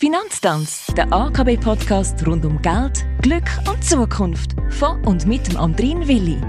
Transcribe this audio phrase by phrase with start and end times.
[0.00, 4.54] Finanztanz, der AKB-Podcast rund um Geld, Glück und Zukunft.
[4.70, 6.40] Von und mit dem Andrin Willi.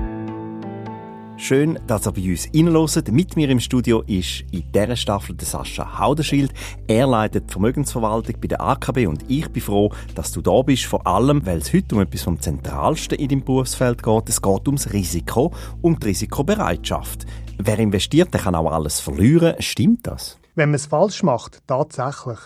[1.36, 3.12] Schön, dass ihr bei uns reinhört.
[3.12, 6.54] Mit mir im Studio ist in dieser Staffel der Sascha Haudenschild.
[6.88, 10.86] Er leitet die Vermögensverwaltung bei der AKB und ich bin froh, dass du da bist,
[10.86, 14.30] vor allem, weil es heute um etwas vom Zentralsten in deinem Berufsfeld geht.
[14.30, 17.26] Es geht ums Risiko, um die Risikobereitschaft.
[17.58, 19.56] Wer investiert, der kann auch alles verlieren.
[19.58, 20.38] Stimmt das?
[20.54, 22.38] Wenn man es falsch macht, tatsächlich.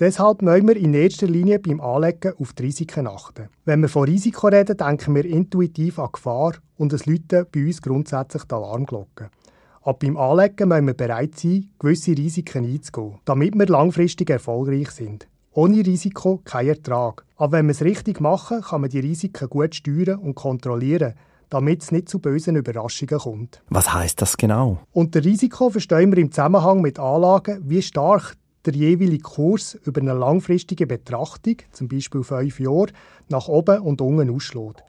[0.00, 3.48] Deshalb müssen wir in erster Linie beim Anlegen auf die Risiken achten.
[3.64, 7.82] Wenn wir von Risiko reden, denken wir intuitiv an Gefahr und es läuten bei uns
[7.82, 9.28] grundsätzlich die Alarmglocken.
[9.82, 15.28] Aber beim Anlegen müssen wir bereit sein, gewisse Risiken einzugehen, damit wir langfristig erfolgreich sind.
[15.52, 17.26] Ohne Risiko kein Ertrag.
[17.36, 21.14] Aber wenn wir es richtig machen, kann man die Risiken gut steuern und kontrollieren,
[21.50, 23.62] damit es nicht zu bösen Überraschungen kommt.
[23.68, 24.78] Was heißt das genau?
[24.92, 30.14] Unter Risiko verstehen wir im Zusammenhang mit Anlagen, wie stark der jeweilige Kurs über eine
[30.14, 32.88] langfristige Betrachtung, zum Beispiel fünf Jahre,
[33.28, 34.82] nach oben und unten ausschlägt.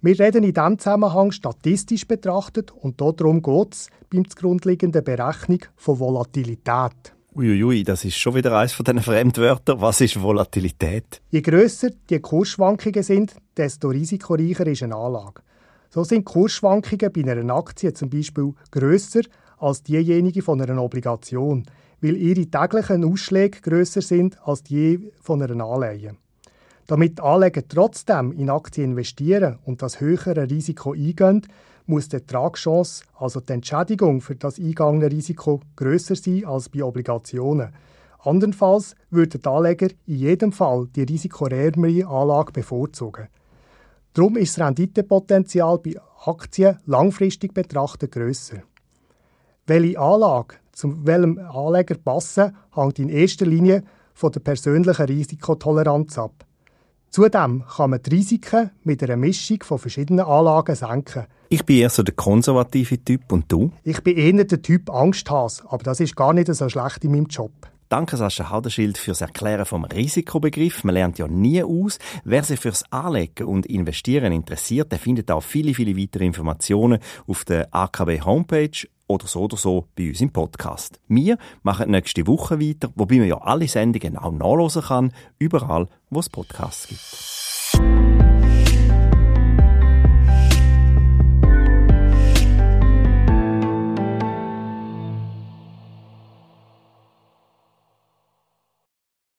[0.00, 5.98] Wir reden in diesem Zusammenhang statistisch betrachtet und darum geht es beim zugrundeliegenden Berechnung von
[5.98, 7.14] Volatilität.
[7.34, 9.80] Uiuiui, das ist schon wieder eines von diesen Fremdwörtern.
[9.80, 11.20] Was ist Volatilität?
[11.30, 15.42] Je grösser die Kursschwankungen sind, desto risikoreicher ist eine Anlage.
[15.90, 19.22] So sind Kursschwankungen bei einer Aktie zum Beispiel grösser
[19.58, 21.64] als diejenigen von einer Obligation
[22.00, 26.16] weil ihre täglichen Ausschläge grösser sind als die von einer Anleihe.
[26.86, 31.46] Damit Anleger trotzdem in Aktien investieren und das höhere Risiko eingehen,
[31.86, 37.72] muss die Ertragschance, also die Entschädigung für das eingegangene Risiko, grösser sein als bei Obligationen.
[38.20, 43.28] Andernfalls würden die Anleger in jedem Fall die risikoärmere Anlage bevorzugen.
[44.12, 48.62] Darum ist das Renditepotenzial bei Aktien langfristig betrachtet grösser.
[49.66, 53.82] Welche Anlage zu welchem Anleger passen, hängt in erster Linie
[54.14, 56.44] von der persönlichen Risikotoleranz ab.
[57.10, 61.24] Zudem kann man die Risiken mit einer Mischung von verschiedenen Anlagen senken.
[61.48, 63.72] Ich bin eher so der konservative Typ und du?
[63.82, 67.26] Ich bin eher der Typ Angsthase, aber das ist gar nicht so schlecht in meinem
[67.26, 67.50] Job.
[67.88, 70.84] Danke Sascha Haudenschild fürs Erklären vom Risikobegriff.
[70.84, 71.98] Man lernt ja nie aus.
[72.22, 77.46] Wer sich fürs Anlegen und Investieren interessiert, der findet auch viele, viele weitere Informationen auf
[77.46, 81.00] der AKB Homepage oder so oder so bei uns im Podcast.
[81.08, 86.20] Wir machen nächste Woche weiter, wobei man ja alle Sendungen auch nachlesen kann, überall, wo
[86.20, 87.37] es Podcasts gibt.